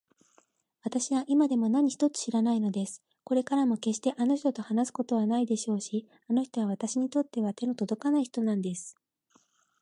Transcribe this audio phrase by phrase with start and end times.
[0.83, 3.03] わたしは今でも何一つ知らないのです。
[3.23, 8.95] これからもけっしてあの人と話すことはないでしょうし、あの人はわたしにとっては手のとどかない人なんです。